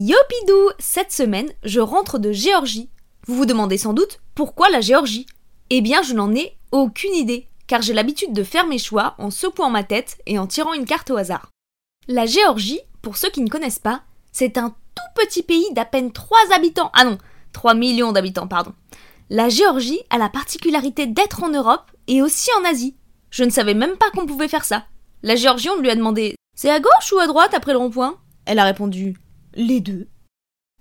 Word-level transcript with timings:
Yopidou 0.00 0.70
Cette 0.78 1.12
semaine, 1.12 1.52
je 1.62 1.80
rentre 1.80 2.18
de 2.18 2.32
Géorgie. 2.32 2.90
Vous 3.26 3.36
vous 3.36 3.46
demandez 3.46 3.78
sans 3.78 3.92
doute 3.92 4.20
pourquoi 4.34 4.68
la 4.70 4.80
Géorgie? 4.80 5.26
Eh 5.70 5.80
bien, 5.80 6.02
je 6.02 6.14
n'en 6.14 6.34
ai 6.34 6.56
aucune 6.72 7.14
idée, 7.14 7.48
car 7.66 7.82
j'ai 7.82 7.92
l'habitude 7.92 8.32
de 8.32 8.42
faire 8.42 8.66
mes 8.66 8.78
choix 8.78 9.14
en 9.18 9.30
secouant 9.30 9.70
ma 9.70 9.84
tête 9.84 10.18
et 10.26 10.38
en 10.38 10.46
tirant 10.46 10.74
une 10.74 10.86
carte 10.86 11.10
au 11.10 11.16
hasard. 11.16 11.50
La 12.08 12.26
Géorgie, 12.26 12.80
pour 13.00 13.16
ceux 13.16 13.30
qui 13.30 13.42
ne 13.42 13.48
connaissent 13.48 13.78
pas, 13.78 14.02
c'est 14.32 14.58
un 14.58 14.70
tout 14.70 15.02
petit 15.14 15.42
pays 15.42 15.72
d'à 15.72 15.84
peine 15.84 16.12
3 16.12 16.38
habitants. 16.54 16.90
Ah 16.94 17.04
non, 17.04 17.18
3 17.52 17.74
millions 17.74 18.12
d'habitants, 18.12 18.48
pardon. 18.48 18.74
La 19.30 19.48
Géorgie 19.48 20.00
a 20.10 20.18
la 20.18 20.28
particularité 20.28 21.06
d'être 21.06 21.44
en 21.44 21.50
Europe 21.50 21.90
et 22.08 22.22
aussi 22.22 22.50
en 22.60 22.68
Asie. 22.68 22.96
Je 23.30 23.44
ne 23.44 23.50
savais 23.50 23.74
même 23.74 23.96
pas 23.96 24.10
qu'on 24.10 24.26
pouvait 24.26 24.48
faire 24.48 24.64
ça. 24.64 24.84
La 25.24 25.36
Géorgie, 25.36 25.70
on 25.70 25.80
lui 25.80 25.90
a 25.90 25.94
demandé 25.94 26.34
C'est 26.56 26.70
à 26.70 26.80
gauche 26.80 27.12
ou 27.12 27.18
à 27.20 27.28
droite 27.28 27.54
après 27.54 27.72
le 27.72 27.78
rond-point? 27.78 28.18
Elle 28.44 28.58
a 28.58 28.64
répondu 28.64 29.16
Les 29.54 29.80
deux. 29.80 30.08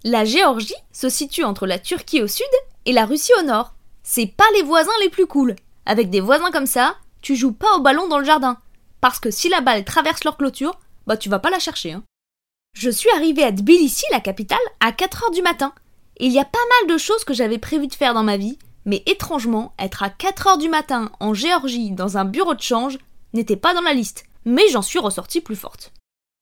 La 0.03 0.25
Géorgie 0.25 0.73
se 0.91 1.09
situe 1.09 1.43
entre 1.43 1.67
la 1.67 1.77
Turquie 1.77 2.23
au 2.23 2.27
sud 2.27 2.47
et 2.85 2.91
la 2.91 3.05
Russie 3.05 3.33
au 3.39 3.43
nord. 3.43 3.75
C'est 4.01 4.25
pas 4.25 4.49
les 4.55 4.63
voisins 4.63 4.89
les 5.03 5.09
plus 5.09 5.27
cool. 5.27 5.55
Avec 5.85 6.09
des 6.09 6.21
voisins 6.21 6.49
comme 6.49 6.65
ça, 6.65 6.95
tu 7.21 7.35
joues 7.35 7.51
pas 7.51 7.75
au 7.75 7.81
ballon 7.81 8.07
dans 8.07 8.17
le 8.17 8.25
jardin. 8.25 8.57
Parce 8.99 9.19
que 9.19 9.29
si 9.29 9.47
la 9.47 9.61
balle 9.61 9.85
traverse 9.85 10.23
leur 10.23 10.37
clôture, 10.37 10.79
bah 11.05 11.17
tu 11.17 11.29
vas 11.29 11.37
pas 11.37 11.51
la 11.51 11.59
chercher. 11.59 11.93
Hein. 11.93 12.03
Je 12.73 12.89
suis 12.89 13.11
arrivée 13.11 13.43
à 13.43 13.51
Tbilissi, 13.51 14.05
la 14.11 14.21
capitale, 14.21 14.57
à 14.79 14.91
4 14.91 15.25
heures 15.25 15.31
du 15.31 15.43
matin. 15.43 15.71
Il 16.17 16.31
y 16.31 16.39
a 16.39 16.45
pas 16.45 16.57
mal 16.79 16.95
de 16.95 16.97
choses 16.97 17.23
que 17.25 17.35
j'avais 17.35 17.59
prévu 17.59 17.85
de 17.85 17.93
faire 17.93 18.15
dans 18.15 18.23
ma 18.23 18.37
vie, 18.37 18.57
mais 18.85 19.03
étrangement, 19.05 19.75
être 19.77 20.01
à 20.01 20.09
4 20.09 20.47
heures 20.47 20.57
du 20.57 20.69
matin 20.69 21.11
en 21.19 21.35
Géorgie 21.35 21.91
dans 21.91 22.17
un 22.17 22.25
bureau 22.25 22.55
de 22.55 22.61
change 22.61 22.97
n'était 23.33 23.55
pas 23.55 23.75
dans 23.75 23.81
la 23.81 23.93
liste, 23.93 24.25
mais 24.45 24.67
j'en 24.69 24.81
suis 24.81 24.99
ressortie 24.99 25.41
plus 25.41 25.55
forte. 25.55 25.91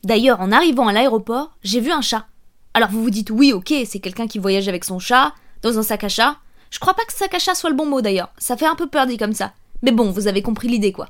D'ailleurs, 0.03 0.41
en 0.41 0.51
arrivant 0.51 0.87
à 0.87 0.93
l'aéroport, 0.93 1.57
j'ai 1.63 1.81
vu 1.81 1.91
un 1.91 2.01
chat. 2.01 2.27
Alors 2.73 2.89
vous 2.89 3.03
vous 3.03 3.09
dites 3.09 3.31
oui, 3.31 3.51
ok, 3.53 3.73
c'est 3.85 3.99
quelqu'un 3.99 4.27
qui 4.27 4.39
voyage 4.39 4.67
avec 4.67 4.85
son 4.85 4.99
chat, 4.99 5.33
dans 5.61 5.77
un 5.77 5.83
sac 5.83 6.03
à 6.03 6.09
chat. 6.09 6.37
Je 6.69 6.79
crois 6.79 6.93
pas 6.93 7.03
que 7.05 7.13
sac 7.13 7.33
à 7.33 7.39
chat 7.39 7.55
soit 7.55 7.69
le 7.69 7.75
bon 7.75 7.85
mot 7.85 8.01
d'ailleurs, 8.01 8.31
ça 8.37 8.55
fait 8.55 8.67
un 8.67 8.75
peu 8.75 8.87
peur 8.87 9.07
dit 9.07 9.17
comme 9.17 9.33
ça. 9.33 9.53
Mais 9.81 9.91
bon, 9.91 10.11
vous 10.11 10.27
avez 10.27 10.41
compris 10.41 10.67
l'idée 10.67 10.93
quoi. 10.93 11.09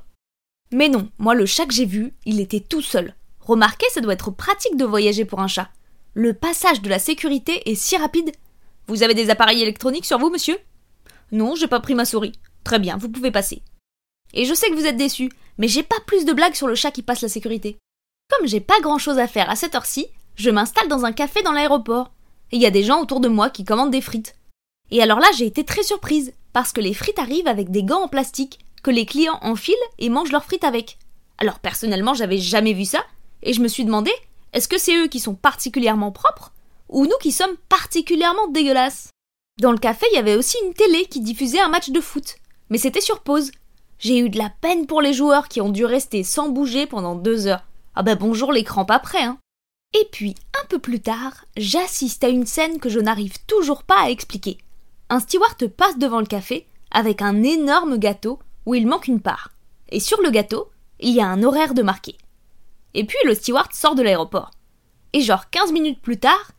Mais 0.72 0.90
non, 0.90 1.10
moi 1.18 1.36
le 1.36 1.46
chat 1.46 1.66
que 1.66 1.74
j'ai 1.74 1.86
vu, 1.86 2.14
il 2.26 2.40
était 2.40 2.60
tout 2.60 2.82
seul. 2.82 3.14
Remarquez, 3.40 3.88
ça 3.92 4.02
doit 4.02 4.14
être 4.14 4.32
pratique 4.32 4.78
de 4.78 4.86
voyager 4.86 5.26
pour 5.26 5.40
un 5.40 5.48
chat. 5.48 5.70
Le 6.14 6.34
passage 6.34 6.82
de 6.82 6.90
la 6.90 7.00
sécurité 7.00 7.70
est 7.70 7.76
si 7.76 7.98
rapide. 7.98 8.32
Vous 8.88 9.04
avez 9.04 9.14
des 9.14 9.30
appareils 9.30 9.62
électroniques 9.62 10.06
sur 10.06 10.18
vous, 10.18 10.30
monsieur? 10.30 10.58
Non, 11.32 11.56
j'ai 11.56 11.68
pas 11.68 11.80
pris 11.80 11.96
ma 11.96 12.06
souris. 12.06 12.34
Très 12.64 12.80
bien, 12.80 12.98
vous 12.98 13.10
pouvez 13.10 13.32
passer. 13.32 13.62
Et 14.34 14.46
je 14.46 14.54
sais 14.54 14.70
que 14.70 14.76
vous 14.76 14.86
êtes 14.86 14.98
déçus, 14.98 15.32
mais 15.58 15.68
j'ai 15.68 15.84
pas 15.84 16.00
plus 16.06 16.26
de 16.26 16.34
blagues 16.34 16.56
sur 16.56 16.68
le 16.68 16.76
chat 16.76 16.92
qui 16.92 17.02
passe 17.02 17.22
la 17.22 17.30
sécurité. 17.30 17.78
Comme 18.30 18.48
j'ai 18.48 18.60
pas 18.62 18.80
grand 18.82 18.98
chose 18.98 19.20
à 19.20 19.28
faire 19.28 19.50
à 19.50 19.56
cette 19.56 19.76
heure-ci, 19.76 20.08
je 20.36 20.50
m'installe 20.50 20.88
dans 20.88 21.06
un 21.06 21.12
café 21.12 21.42
dans 21.42 21.52
l'aéroport. 21.52 22.12
Et 22.52 22.56
il 22.56 22.62
y 22.62 22.66
a 22.66 22.72
des 22.72 22.84
gens 22.84 23.02
autour 23.02 23.20
de 23.20 23.28
moi 23.28 23.50
qui 23.50 23.66
commandent 23.66 23.92
des 23.92 24.02
frites. 24.02 24.36
Et 24.92 25.02
alors 25.02 25.20
là, 25.20 25.28
j'ai 25.38 25.46
été 25.46 25.64
très 25.64 25.84
surprise, 25.84 26.34
parce 26.54 26.72
que 26.72 26.82
les 26.82 26.94
frites 26.94 27.20
arrivent 27.20 27.48
avec 27.48 27.70
des 27.70 27.84
gants 27.84 28.04
en 28.04 28.08
plastique, 28.08 28.60
que 28.82 28.92
les 28.92 29.06
clients 29.06 29.40
enfilent 29.42 29.76
et 29.98 30.10
mangent 30.10 30.32
leurs 30.32 30.46
frites 30.46 30.64
avec. 30.64 30.98
Alors 31.38 31.60
personnellement, 31.60 32.14
j'avais 32.14 32.38
jamais 32.38 32.74
vu 32.74 32.86
ça, 32.86 33.04
et 33.44 33.54
je 33.54 33.62
me 33.62 33.68
suis 33.68 33.86
demandé, 33.86 34.12
est-ce 34.54 34.68
que 34.68 34.80
c'est 34.80 34.96
eux 34.96 35.08
qui 35.08 35.20
sont 35.20 35.36
particulièrement 35.36 36.12
propres, 36.12 36.54
ou 36.88 37.06
nous 37.06 37.18
qui 37.22 37.32
sommes 37.32 37.56
particulièrement 37.70 38.48
dégueulasses? 38.48 39.10
Dans 39.60 39.72
le 39.72 39.78
café, 39.78 40.06
il 40.12 40.16
y 40.16 40.20
avait 40.20 40.36
aussi 40.36 40.58
une 40.66 40.74
télé 40.74 41.06
qui 41.06 41.20
diffusait 41.20 41.60
un 41.60 41.70
match 41.70 41.90
de 41.90 42.02
foot, 42.02 42.38
mais 42.70 42.78
c'était 42.78 43.02
sur 43.02 43.22
pause. 43.22 43.52
J'ai 44.00 44.18
eu 44.18 44.30
de 44.30 44.38
la 44.38 44.50
peine 44.50 44.88
pour 44.88 45.02
les 45.02 45.14
joueurs 45.14 45.50
qui 45.50 45.60
ont 45.60 45.70
dû 45.70 45.84
rester 45.84 46.24
sans 46.24 46.48
bouger 46.48 46.88
pendant 46.88 47.16
deux 47.16 47.48
heures. 47.48 47.66
Ah 47.96 48.04
bah 48.04 48.16
bonjour 48.16 48.54
les 48.54 48.64
crampes 48.64 48.92
après, 48.92 49.22
hein. 49.22 49.38
Et 49.94 50.08
puis, 50.10 50.36
un 50.62 50.66
peu 50.68 50.80
plus 50.80 51.02
tard, 51.02 51.46
j'assiste 51.58 52.24
à 52.24 52.30
une 52.30 52.46
scène 52.46 52.80
que 52.80 52.88
je 52.88 53.00
n'arrive 53.00 53.38
toujours 53.46 53.84
pas 53.84 54.00
à 54.00 54.10
expliquer. 54.10 54.58
Un 55.10 55.20
steward 55.20 55.68
passe 55.68 55.98
devant 55.98 56.20
le 56.20 56.26
café 56.26 56.66
avec 56.92 57.22
un 57.22 57.44
énorme 57.44 57.98
gâteau 57.98 58.40
où 58.66 58.74
il 58.74 58.88
manque 58.88 59.08
une 59.08 59.20
part. 59.20 59.52
Et 59.90 60.00
sur 60.00 60.22
le 60.22 60.30
gâteau, 60.30 60.70
il 61.02 61.14
y 61.14 61.20
a 61.20 61.28
un 61.28 61.44
horaire 61.44 61.74
de 61.74 61.82
marqué. 61.82 62.16
Et 62.94 63.04
puis 63.04 63.18
le 63.26 63.34
steward 63.36 63.74
sort 63.74 63.96
de 63.96 64.02
l'aéroport. 64.02 64.52
Et 65.12 65.22
genre 65.22 65.50
15 65.50 65.74
minutes 65.74 66.02
plus 66.02 66.20
tard, 66.20 66.52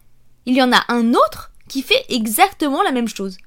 il 0.44 0.54
y 0.54 0.62
en 0.62 0.72
a 0.72 0.84
un 0.88 1.14
autre 1.14 1.52
qui 1.68 1.80
fait 1.80 2.04
exactement 2.10 2.82
la 2.82 2.92
même 2.92 3.08
chose. 3.08 3.38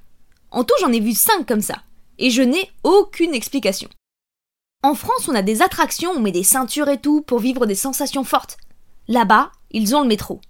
En 0.50 0.64
tout, 0.64 0.74
j'en 0.80 0.92
ai 0.92 1.00
vu 1.00 1.12
5 1.12 1.46
comme 1.46 1.60
ça. 1.60 1.82
Et 2.18 2.30
je 2.30 2.42
n'ai 2.42 2.70
aucune 2.82 3.34
explication. 3.34 3.88
En 4.82 4.94
France, 4.94 5.28
on 5.28 5.34
a 5.34 5.42
des 5.42 5.62
attractions, 5.62 6.10
on 6.10 6.20
met 6.20 6.32
des 6.32 6.44
ceintures 6.44 6.88
et 6.88 7.00
tout 7.00 7.22
pour 7.22 7.38
vivre 7.38 7.66
des 7.66 7.74
sensations 7.74 8.24
fortes. 8.24 8.58
Là-bas, 9.08 9.50
ils 9.70 9.96
ont 9.96 10.02
le 10.02 10.08
métro. 10.08 10.40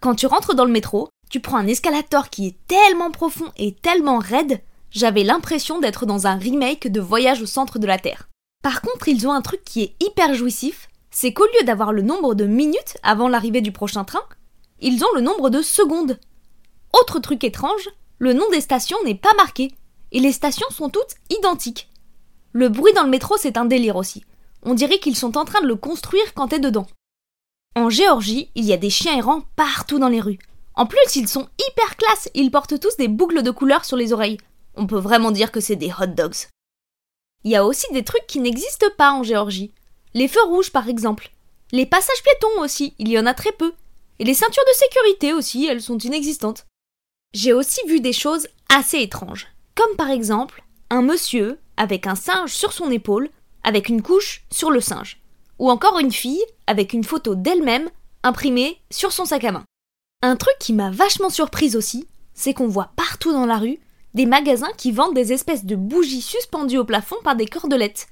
Quand 0.00 0.14
tu 0.14 0.26
rentres 0.26 0.54
dans 0.54 0.64
le 0.64 0.70
métro, 0.70 1.08
tu 1.30 1.40
prends 1.40 1.56
un 1.56 1.66
escalator 1.66 2.30
qui 2.30 2.46
est 2.46 2.56
tellement 2.66 3.10
profond 3.10 3.50
et 3.56 3.74
tellement 3.74 4.18
raide, 4.18 4.60
j'avais 4.90 5.24
l'impression 5.24 5.80
d'être 5.80 6.06
dans 6.06 6.26
un 6.26 6.36
remake 6.36 6.88
de 6.88 7.00
Voyage 7.00 7.42
au 7.42 7.46
centre 7.46 7.78
de 7.78 7.86
la 7.86 7.98
Terre. 7.98 8.28
Par 8.62 8.80
contre, 8.80 9.08
ils 9.08 9.26
ont 9.26 9.32
un 9.32 9.42
truc 9.42 9.62
qui 9.64 9.82
est 9.82 9.96
hyper 10.02 10.34
jouissif, 10.34 10.88
c'est 11.10 11.32
qu'au 11.32 11.44
lieu 11.44 11.64
d'avoir 11.64 11.92
le 11.92 12.02
nombre 12.02 12.34
de 12.34 12.46
minutes 12.46 12.96
avant 13.02 13.28
l'arrivée 13.28 13.60
du 13.60 13.72
prochain 13.72 14.04
train, 14.04 14.22
ils 14.80 15.04
ont 15.04 15.14
le 15.14 15.20
nombre 15.20 15.50
de 15.50 15.62
secondes. 15.62 16.18
Autre 16.92 17.18
truc 17.18 17.44
étrange, 17.44 17.88
le 18.18 18.32
nom 18.32 18.48
des 18.50 18.60
stations 18.60 18.98
n'est 19.04 19.14
pas 19.14 19.34
marqué, 19.36 19.72
et 20.12 20.20
les 20.20 20.32
stations 20.32 20.68
sont 20.70 20.90
toutes 20.90 21.16
identiques. 21.30 21.88
Le 22.52 22.68
bruit 22.68 22.92
dans 22.94 23.02
le 23.02 23.10
métro, 23.10 23.36
c'est 23.36 23.56
un 23.56 23.64
délire 23.64 23.96
aussi. 23.96 24.24
On 24.62 24.74
dirait 24.74 24.98
qu'ils 24.98 25.16
sont 25.16 25.36
en 25.36 25.44
train 25.44 25.60
de 25.60 25.66
le 25.66 25.76
construire 25.76 26.34
quand 26.34 26.48
t'es 26.48 26.58
dedans. 26.58 26.86
En 27.76 27.90
Géorgie, 27.90 28.50
il 28.54 28.64
y 28.64 28.72
a 28.72 28.76
des 28.76 28.90
chiens 28.90 29.16
errants 29.16 29.44
partout 29.54 29.98
dans 29.98 30.08
les 30.08 30.20
rues. 30.20 30.38
En 30.74 30.86
plus, 30.86 31.16
ils 31.16 31.28
sont 31.28 31.48
hyper 31.68 31.96
classe, 31.96 32.28
ils 32.34 32.50
portent 32.50 32.80
tous 32.80 32.96
des 32.96 33.08
boucles 33.08 33.42
de 33.42 33.50
couleurs 33.50 33.84
sur 33.84 33.96
les 33.96 34.12
oreilles. 34.12 34.38
On 34.76 34.86
peut 34.86 34.98
vraiment 34.98 35.30
dire 35.30 35.52
que 35.52 35.60
c'est 35.60 35.76
des 35.76 35.92
hot 35.92 36.06
dogs. 36.06 36.46
Il 37.44 37.50
y 37.50 37.56
a 37.56 37.64
aussi 37.64 37.86
des 37.92 38.04
trucs 38.04 38.26
qui 38.26 38.40
n'existent 38.40 38.90
pas 38.96 39.12
en 39.12 39.22
Géorgie. 39.22 39.72
Les 40.14 40.28
feux 40.28 40.42
rouges, 40.44 40.70
par 40.70 40.88
exemple. 40.88 41.30
Les 41.72 41.86
passages 41.86 42.22
piétons 42.22 42.62
aussi, 42.62 42.94
il 42.98 43.08
y 43.08 43.18
en 43.18 43.26
a 43.26 43.34
très 43.34 43.52
peu. 43.52 43.72
Et 44.18 44.24
les 44.24 44.34
ceintures 44.34 44.64
de 44.66 44.76
sécurité 44.76 45.32
aussi, 45.32 45.66
elles 45.66 45.82
sont 45.82 45.98
inexistantes. 45.98 46.66
J'ai 47.34 47.52
aussi 47.52 47.80
vu 47.86 48.00
des 48.00 48.12
choses 48.12 48.48
assez 48.68 48.98
étranges. 48.98 49.48
Comme 49.78 49.94
par 49.94 50.10
exemple, 50.10 50.64
un 50.90 51.02
monsieur 51.02 51.60
avec 51.76 52.08
un 52.08 52.16
singe 52.16 52.52
sur 52.52 52.72
son 52.72 52.90
épaule, 52.90 53.30
avec 53.62 53.88
une 53.88 54.02
couche 54.02 54.42
sur 54.50 54.72
le 54.72 54.80
singe. 54.80 55.20
Ou 55.60 55.70
encore 55.70 56.00
une 56.00 56.10
fille 56.10 56.42
avec 56.66 56.92
une 56.92 57.04
photo 57.04 57.36
d'elle-même 57.36 57.88
imprimée 58.24 58.80
sur 58.90 59.12
son 59.12 59.24
sac 59.24 59.44
à 59.44 59.52
main. 59.52 59.64
Un 60.20 60.34
truc 60.34 60.56
qui 60.58 60.72
m'a 60.72 60.90
vachement 60.90 61.30
surprise 61.30 61.76
aussi, 61.76 62.08
c'est 62.34 62.54
qu'on 62.54 62.66
voit 62.66 62.90
partout 62.96 63.32
dans 63.32 63.46
la 63.46 63.56
rue 63.56 63.78
des 64.14 64.26
magasins 64.26 64.72
qui 64.76 64.90
vendent 64.90 65.14
des 65.14 65.32
espèces 65.32 65.64
de 65.64 65.76
bougies 65.76 66.22
suspendues 66.22 66.78
au 66.78 66.84
plafond 66.84 67.18
par 67.22 67.36
des 67.36 67.46
cordelettes. 67.46 68.08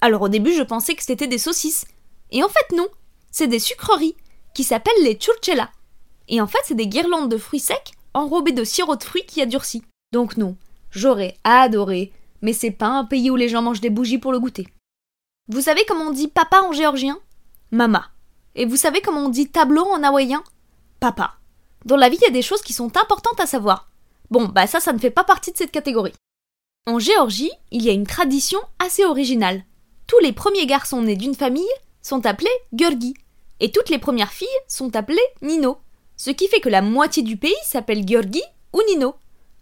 Alors 0.00 0.22
au 0.22 0.28
début, 0.28 0.52
je 0.52 0.62
pensais 0.62 0.94
que 0.94 1.02
c'était 1.02 1.26
des 1.26 1.38
saucisses. 1.38 1.84
Et 2.30 2.44
en 2.44 2.48
fait, 2.48 2.76
non. 2.76 2.86
C'est 3.32 3.48
des 3.48 3.58
sucreries 3.58 4.14
qui 4.54 4.62
s'appellent 4.62 5.02
les 5.02 5.18
churchella. 5.18 5.68
Et 6.28 6.40
en 6.40 6.46
fait, 6.46 6.62
c'est 6.62 6.76
des 6.76 6.86
guirlandes 6.86 7.28
de 7.28 7.38
fruits 7.38 7.58
secs 7.58 7.90
enrobées 8.14 8.52
de 8.52 8.62
sirop 8.62 8.94
de 8.94 9.02
fruits 9.02 9.26
qui 9.26 9.42
a 9.42 9.46
durci. 9.46 9.82
Donc 10.12 10.36
non, 10.36 10.56
j'aurais 10.90 11.36
adoré, 11.44 12.12
mais 12.42 12.52
c'est 12.52 12.70
pas 12.70 12.88
un 12.88 13.04
pays 13.04 13.30
où 13.30 13.36
les 13.36 13.48
gens 13.48 13.62
mangent 13.62 13.80
des 13.80 13.90
bougies 13.90 14.18
pour 14.18 14.32
le 14.32 14.40
goûter. 14.40 14.68
Vous 15.48 15.60
savez 15.60 15.84
comment 15.86 16.06
on 16.06 16.12
dit 16.12 16.28
papa 16.28 16.62
en 16.62 16.72
géorgien? 16.72 17.18
Mama. 17.70 18.10
Et 18.54 18.66
vous 18.66 18.76
savez 18.76 19.00
comment 19.00 19.26
on 19.26 19.28
dit 19.28 19.48
tableau 19.48 19.84
en 19.84 20.02
hawaïen? 20.02 20.42
Papa. 21.00 21.34
Dans 21.84 21.96
la 21.96 22.08
vie, 22.08 22.18
il 22.20 22.24
y 22.24 22.26
a 22.26 22.30
des 22.30 22.42
choses 22.42 22.62
qui 22.62 22.72
sont 22.72 22.96
importantes 22.96 23.40
à 23.40 23.46
savoir. 23.46 23.90
Bon, 24.30 24.46
bah 24.46 24.66
ça, 24.66 24.80
ça 24.80 24.92
ne 24.92 24.98
fait 24.98 25.10
pas 25.10 25.24
partie 25.24 25.52
de 25.52 25.56
cette 25.56 25.72
catégorie. 25.72 26.14
En 26.86 26.98
Géorgie, 26.98 27.52
il 27.70 27.82
y 27.82 27.90
a 27.90 27.92
une 27.92 28.06
tradition 28.06 28.58
assez 28.78 29.04
originale 29.04 29.64
tous 30.08 30.18
les 30.20 30.32
premiers 30.32 30.66
garçons 30.66 31.02
nés 31.02 31.16
d'une 31.16 31.34
famille 31.34 31.68
sont 32.02 32.24
appelés 32.26 32.48
Georgi, 32.72 33.14
et 33.60 33.70
toutes 33.70 33.90
les 33.90 33.98
premières 33.98 34.32
filles 34.32 34.48
sont 34.66 34.96
appelées 34.96 35.18
Nino, 35.42 35.76
ce 36.16 36.30
qui 36.30 36.48
fait 36.48 36.60
que 36.60 36.70
la 36.70 36.82
moitié 36.82 37.22
du 37.22 37.36
pays 37.36 37.54
s'appelle 37.62 38.08
Georgi 38.08 38.42
ou 38.72 38.80
Nino. 38.88 39.14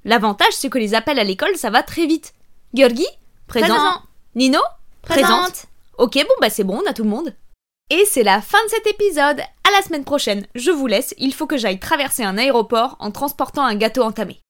L'avantage, 0.07 0.53
c'est 0.53 0.71
que 0.71 0.79
les 0.79 0.95
appels 0.95 1.19
à 1.19 1.25
l'école, 1.25 1.57
ça 1.57 1.69
va 1.69 1.83
très 1.83 2.07
vite. 2.07 2.33
Georgi 2.73 3.07
Présent. 3.49 4.03
Nino 4.37 4.61
Présente. 5.03 5.67
Ok, 5.99 6.15
bon, 6.15 6.35
bah 6.41 6.49
c'est 6.49 6.63
bon, 6.63 6.81
on 6.81 6.89
a 6.89 6.93
tout 6.93 7.03
le 7.03 7.11
monde. 7.11 7.35
Et 7.91 8.05
c'est 8.05 8.23
la 8.23 8.41
fin 8.41 8.63
de 8.67 8.71
cet 8.71 8.87
épisode. 8.87 9.41
À 9.41 9.71
la 9.73 9.83
semaine 9.83 10.05
prochaine. 10.05 10.47
Je 10.55 10.71
vous 10.71 10.87
laisse, 10.87 11.13
il 11.19 11.35
faut 11.35 11.49
que 11.49 11.57
j'aille 11.57 11.81
traverser 11.81 12.23
un 12.23 12.39
aéroport 12.39 12.95
en 13.01 13.11
transportant 13.11 13.65
un 13.65 13.75
gâteau 13.75 14.03
entamé. 14.03 14.41